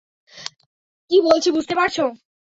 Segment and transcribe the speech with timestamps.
[1.11, 1.97] কী বলছি বুঝতে পারছ?